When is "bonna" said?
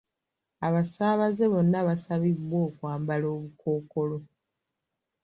1.53-1.79